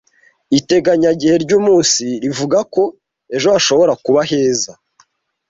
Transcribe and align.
Iteganyagihe 0.59 1.35
ry’uyu 1.43 1.65
munsi 1.67 2.03
rivuga 2.23 2.57
ko 2.73 2.83
ejo 3.35 3.47
hashobora 3.55 3.93
kuba 4.05 4.19
heza. 4.29 4.71